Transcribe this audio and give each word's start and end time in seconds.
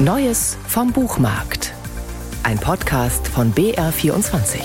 Neues 0.00 0.56
vom 0.68 0.92
Buchmarkt. 0.92 1.74
Ein 2.44 2.56
Podcast 2.60 3.26
von 3.26 3.52
BR24. 3.52 4.60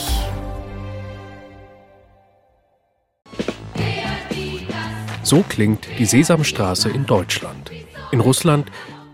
So 5.23 5.43
klingt 5.49 5.87
die 5.97 6.05
Sesamstraße 6.05 6.91
in 6.91 7.07
Deutschland. 7.07 7.71
In 8.11 8.19
Russland 8.19 8.71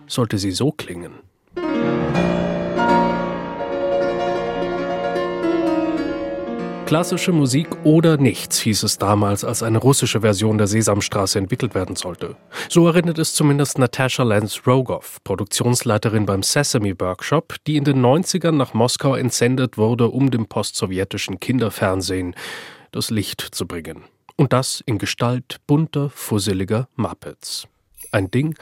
sollte 0.07 0.37
sie 0.37 0.51
so 0.51 0.73
klingen. 0.73 1.13
Klassische 6.89 7.31
Musik 7.31 7.67
oder 7.83 8.17
nichts 8.17 8.59
hieß 8.61 8.81
es 8.81 8.97
damals, 8.97 9.43
als 9.43 9.61
eine 9.61 9.77
russische 9.77 10.21
Version 10.21 10.57
der 10.57 10.65
Sesamstraße 10.65 11.37
entwickelt 11.37 11.75
werden 11.75 11.95
sollte. 11.95 12.35
So 12.67 12.87
erinnert 12.87 13.19
es 13.19 13.35
zumindest 13.35 13.77
Natasha 13.77 14.23
Lance 14.23 14.59
Rogoff, 14.65 15.23
Produktionsleiterin 15.23 16.25
beim 16.25 16.41
Sesame 16.41 16.99
Workshop, 16.99 17.57
die 17.67 17.77
in 17.77 17.83
den 17.83 18.03
90ern 18.03 18.53
nach 18.53 18.73
Moskau 18.73 19.13
entsendet 19.13 19.77
wurde, 19.77 20.07
um 20.07 20.31
dem 20.31 20.47
postsowjetischen 20.47 21.39
Kinderfernsehen 21.39 22.35
das 22.91 23.11
Licht 23.11 23.41
zu 23.41 23.67
bringen. 23.67 24.05
Und 24.35 24.51
das 24.51 24.81
in 24.83 24.97
Gestalt 24.97 25.57
bunter, 25.67 26.09
fusseliger 26.09 26.87
Muppets. 26.95 27.67
Ein 28.11 28.31
Ding 28.31 28.55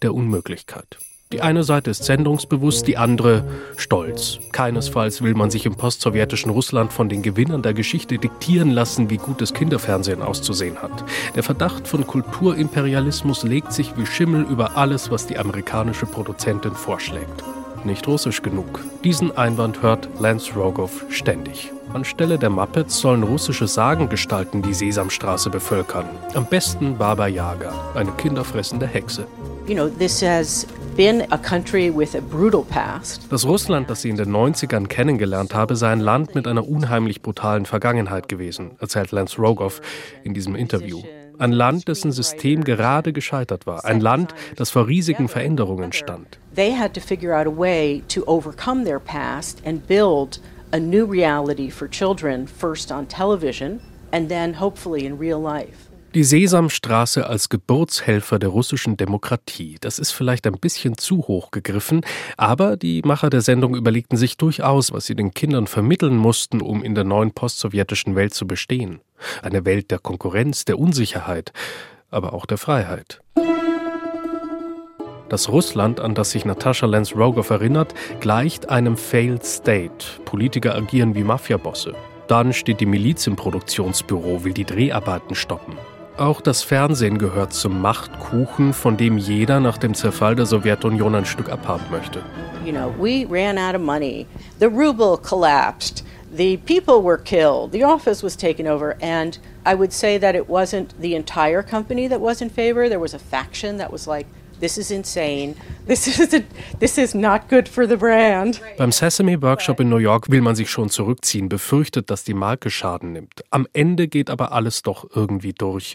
der 0.00 0.14
Unmöglichkeit. 0.14 0.96
Die 1.32 1.40
eine 1.40 1.64
Seite 1.64 1.90
ist 1.90 2.04
sendungsbewusst, 2.04 2.86
die 2.86 2.96
andere 2.96 3.44
stolz. 3.76 4.38
Keinesfalls 4.52 5.22
will 5.22 5.34
man 5.34 5.50
sich 5.50 5.66
im 5.66 5.74
postsowjetischen 5.74 6.50
Russland 6.50 6.92
von 6.92 7.08
den 7.08 7.22
Gewinnern 7.22 7.62
der 7.62 7.74
Geschichte 7.74 8.18
diktieren 8.18 8.70
lassen, 8.70 9.10
wie 9.10 9.16
gutes 9.16 9.52
Kinderfernsehen 9.52 10.22
auszusehen 10.22 10.80
hat. 10.80 11.04
Der 11.34 11.42
Verdacht 11.42 11.88
von 11.88 12.06
Kulturimperialismus 12.06 13.42
legt 13.42 13.72
sich 13.72 13.96
wie 13.96 14.06
Schimmel 14.06 14.42
über 14.48 14.76
alles, 14.76 15.10
was 15.10 15.26
die 15.26 15.38
amerikanische 15.38 16.06
Produzentin 16.06 16.74
vorschlägt. 16.74 17.42
Nicht 17.84 18.06
russisch 18.06 18.40
genug. 18.40 18.80
Diesen 19.02 19.36
Einwand 19.36 19.82
hört 19.82 20.08
Lance 20.18 20.54
Rogoff 20.54 21.04
ständig. 21.10 21.70
Anstelle 21.92 22.38
der 22.38 22.50
Muppets 22.50 22.98
sollen 22.98 23.22
russische 23.22 23.66
Sagengestalten 23.66 24.62
die 24.62 24.72
Sesamstraße 24.72 25.50
bevölkern. 25.50 26.06
Am 26.34 26.46
besten 26.46 26.96
Baba 26.96 27.26
Yaga, 27.26 27.72
eine 27.94 28.12
kinderfressende 28.12 28.86
Hexe. 28.86 29.26
You 29.66 29.74
know, 29.74 29.88
this 29.88 30.22
has 30.22 30.66
das 33.30 33.46
Russland, 33.46 33.90
das 33.90 34.02
sie 34.02 34.10
in 34.10 34.16
den 34.16 34.30
90ern 34.30 34.86
kennengelernt 34.86 35.54
habe, 35.54 35.76
sei 35.76 35.90
ein 35.90 36.00
Land 36.00 36.34
mit 36.34 36.46
einer 36.46 36.68
unheimlich 36.68 37.22
brutalen 37.22 37.66
Vergangenheit 37.66 38.28
gewesen, 38.28 38.72
erzählt 38.78 39.10
Lance 39.12 39.36
Rogoff 39.40 39.80
in 40.22 40.34
diesem 40.34 40.54
Interview. 40.54 41.02
Ein 41.38 41.52
Land, 41.52 41.88
dessen 41.88 42.12
System 42.12 42.62
gerade 42.62 43.12
gescheitert 43.12 43.66
war. 43.66 43.84
Ein 43.84 44.00
Land, 44.00 44.34
das 44.56 44.70
vor 44.70 44.86
riesigen 44.86 45.28
Veränderungen 45.28 45.92
stand. 45.92 46.38
They 46.54 46.72
had 46.72 46.94
to 46.94 47.00
figure 47.00 47.36
out 47.36 47.46
a 47.46 47.56
way 47.56 48.02
to 48.08 48.22
overcome 48.26 48.84
their 48.84 49.00
past 49.00 49.60
and 49.66 49.86
build 49.86 50.40
a 50.72 50.78
new 50.78 51.04
reality 51.04 51.70
for 51.70 51.88
children, 51.88 52.46
first 52.46 52.92
on 52.92 53.08
television 53.08 53.80
and 54.14 54.28
then 54.28 54.54
hopefully 54.54 55.06
in 55.06 55.18
real 55.18 55.40
life. 55.40 55.90
Die 56.14 56.22
Sesamstraße 56.22 57.26
als 57.26 57.48
Geburtshelfer 57.48 58.38
der 58.38 58.50
russischen 58.50 58.96
Demokratie. 58.96 59.78
Das 59.80 59.98
ist 59.98 60.12
vielleicht 60.12 60.46
ein 60.46 60.60
bisschen 60.60 60.96
zu 60.96 61.26
hoch 61.26 61.50
gegriffen, 61.50 62.02
aber 62.36 62.76
die 62.76 63.02
Macher 63.04 63.30
der 63.30 63.40
Sendung 63.40 63.74
überlegten 63.74 64.16
sich 64.16 64.36
durchaus, 64.36 64.92
was 64.92 65.06
sie 65.06 65.16
den 65.16 65.34
Kindern 65.34 65.66
vermitteln 65.66 66.16
mussten, 66.16 66.62
um 66.62 66.84
in 66.84 66.94
der 66.94 67.02
neuen 67.02 67.32
postsowjetischen 67.32 68.14
Welt 68.14 68.32
zu 68.32 68.46
bestehen. 68.46 69.00
Eine 69.42 69.64
Welt 69.64 69.90
der 69.90 69.98
Konkurrenz, 69.98 70.64
der 70.64 70.78
Unsicherheit, 70.78 71.52
aber 72.12 72.32
auch 72.32 72.46
der 72.46 72.58
Freiheit. 72.58 73.20
Das 75.28 75.48
Russland, 75.48 75.98
an 75.98 76.14
das 76.14 76.30
sich 76.30 76.44
Natascha 76.44 76.86
Lance 76.86 77.16
Rogoff 77.16 77.50
erinnert, 77.50 77.92
gleicht 78.20 78.68
einem 78.68 78.96
Failed 78.96 79.44
State. 79.44 80.06
Politiker 80.24 80.76
agieren 80.76 81.16
wie 81.16 81.24
Mafiabosse. 81.24 81.96
Dann 82.28 82.52
steht 82.52 82.78
die 82.78 82.86
Miliz 82.86 83.26
im 83.26 83.34
Produktionsbüro, 83.34 84.44
will 84.44 84.52
die 84.52 84.64
Dreharbeiten 84.64 85.34
stoppen. 85.34 85.74
Auch 86.16 86.40
das 86.40 86.62
Fernsehen 86.62 87.18
gehört 87.18 87.52
zum 87.52 87.80
Machtkuchen, 87.80 88.72
von 88.72 88.96
dem 88.96 89.18
jeder 89.18 89.58
nach 89.58 89.78
dem 89.78 89.94
Zerfall 89.94 90.36
der 90.36 90.46
Sowjetunion 90.46 91.12
ein 91.12 91.24
Stück 91.24 91.50
abhaben 91.50 91.86
möchte. 91.90 92.22
You 92.64 92.70
know, 92.70 92.94
we 92.96 93.26
ran 93.28 93.58
out 93.58 93.74
of 93.74 93.80
money. 93.80 94.26
The 94.60 94.66
ruble 94.66 95.16
collapsed. 95.16 96.04
The 96.32 96.56
people 96.58 97.02
were 97.02 97.18
killed. 97.18 97.72
The 97.72 97.82
office 97.82 98.22
was 98.22 98.36
taken 98.36 98.68
over 98.68 98.96
and 99.02 99.40
I 99.66 99.74
would 99.74 99.92
say 99.92 100.16
that 100.18 100.36
it 100.36 100.48
wasn't 100.48 100.94
the 101.00 101.16
entire 101.16 101.64
company 101.64 102.08
that 102.08 102.20
was 102.20 102.40
in 102.40 102.48
favor. 102.48 102.88
There 102.88 103.00
was 103.00 103.14
a 103.14 103.18
faction 103.18 103.78
that 103.78 103.90
was 103.90 104.06
like 104.06 104.26
This 104.60 104.78
is 104.78 104.90
insane. 104.90 105.54
This 105.86 106.06
is, 106.06 106.32
a, 106.32 106.42
this 106.80 106.96
is 106.96 107.14
not 107.14 107.48
good 107.48 107.68
for 107.68 107.86
the 107.86 107.96
brand. 107.96 108.60
Beim 108.78 108.92
Sesame 108.92 109.40
Workshop 109.42 109.80
in 109.80 109.88
New 109.88 109.98
York 109.98 110.30
will 110.30 110.40
man 110.40 110.54
sich 110.54 110.70
schon 110.70 110.88
zurückziehen, 110.88 111.48
befürchtet, 111.48 112.10
dass 112.10 112.24
die 112.24 112.34
Marke 112.34 112.70
Schaden 112.70 113.12
nimmt. 113.12 113.44
Am 113.50 113.66
Ende 113.72 114.08
geht 114.08 114.30
aber 114.30 114.52
alles 114.52 114.82
doch 114.82 115.08
irgendwie 115.14 115.52
durch. 115.52 115.94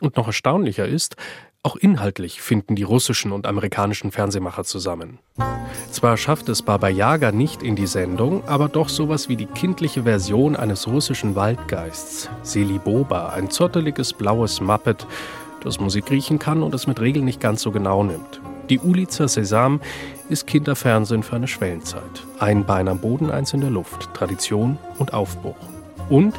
Und 0.00 0.16
noch 0.16 0.26
erstaunlicher 0.26 0.86
ist, 0.86 1.16
auch 1.62 1.74
inhaltlich 1.74 2.42
finden 2.42 2.76
die 2.76 2.84
russischen 2.84 3.32
und 3.32 3.44
amerikanischen 3.44 4.12
Fernsehmacher 4.12 4.62
zusammen. 4.62 5.18
Zwar 5.90 6.16
schafft 6.16 6.48
es 6.48 6.62
Baba 6.62 6.88
Yaga 6.88 7.32
nicht 7.32 7.62
in 7.62 7.74
die 7.74 7.88
Sendung, 7.88 8.46
aber 8.46 8.68
doch 8.68 8.88
sowas 8.88 9.28
wie 9.28 9.34
die 9.34 9.46
kindliche 9.46 10.04
Version 10.04 10.54
eines 10.54 10.86
russischen 10.86 11.34
Waldgeists. 11.34 12.30
Seliboba, 12.42 13.30
ein 13.30 13.50
zotteliges 13.50 14.12
blaues 14.12 14.60
Muppet, 14.60 15.08
das 15.66 15.80
Musik 15.80 16.10
riechen 16.10 16.38
kann 16.38 16.62
und 16.62 16.74
es 16.74 16.86
mit 16.86 17.00
Regeln 17.00 17.24
nicht 17.24 17.40
ganz 17.40 17.60
so 17.60 17.70
genau 17.72 18.04
nimmt. 18.04 18.40
Die 18.70 18.78
Ulica 18.78 19.28
Sesam 19.28 19.80
ist 20.28 20.46
Kinderfernsehen 20.46 21.22
für 21.22 21.36
eine 21.36 21.48
Schwellenzeit. 21.48 22.02
Ein 22.38 22.64
Bein 22.64 22.88
am 22.88 23.00
Boden, 23.00 23.30
eins 23.30 23.52
in 23.52 23.60
der 23.60 23.70
Luft. 23.70 24.12
Tradition 24.14 24.78
und 24.98 25.12
Aufbruch. 25.12 25.56
Und 26.08 26.34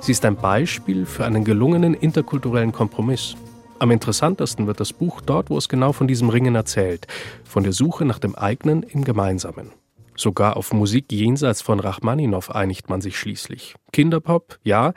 sie 0.00 0.12
ist 0.12 0.24
ein 0.24 0.36
Beispiel 0.36 1.04
für 1.04 1.24
einen 1.24 1.44
gelungenen 1.44 1.94
interkulturellen 1.94 2.72
Kompromiss. 2.72 3.36
Am 3.78 3.90
interessantesten 3.90 4.66
wird 4.66 4.78
das 4.78 4.92
Buch 4.92 5.20
dort, 5.20 5.50
wo 5.50 5.58
es 5.58 5.68
genau 5.68 5.92
von 5.92 6.06
diesem 6.06 6.28
Ringen 6.28 6.54
erzählt, 6.54 7.06
von 7.44 7.62
der 7.62 7.72
Suche 7.72 8.04
nach 8.04 8.18
dem 8.18 8.34
eigenen 8.34 8.82
im 8.82 9.04
Gemeinsamen. 9.04 9.72
Sogar 10.16 10.56
auf 10.56 10.72
Musik 10.72 11.10
jenseits 11.10 11.62
von 11.62 11.80
Rachmaninow 11.80 12.50
einigt 12.50 12.90
man 12.90 13.00
sich 13.00 13.18
schließlich. 13.18 13.74
Kinderpop, 13.92 14.58
ja, 14.62 14.92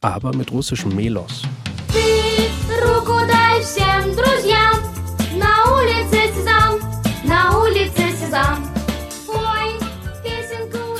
aber 0.00 0.34
mit 0.34 0.50
russischem 0.50 0.94
Melos. 0.96 1.42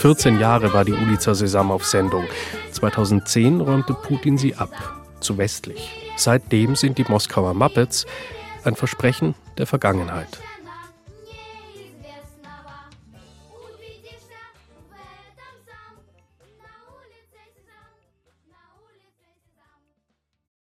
14 0.02 0.40
Jahre 0.40 0.72
war 0.72 0.84
die 0.84 0.94
Ulica 0.94 1.32
Sesam 1.32 1.70
auf 1.70 1.84
Sendung. 1.84 2.24
2010 2.72 3.60
räumte 3.60 3.94
Putin 3.94 4.36
sie 4.36 4.56
ab, 4.56 4.72
zu 5.20 5.38
westlich. 5.38 5.92
Seitdem 6.16 6.74
sind 6.74 6.98
die 6.98 7.04
Moskauer 7.04 7.54
Muppets 7.54 8.04
ein 8.64 8.74
Versprechen 8.74 9.36
der 9.58 9.68
Vergangenheit. 9.68 10.40